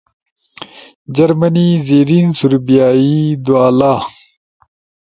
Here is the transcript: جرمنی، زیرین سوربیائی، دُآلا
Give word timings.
جرمنی، 1.15 1.67
زیرین 1.87 2.27
سوربیائی، 2.39 3.15
دُآلا 3.45 3.93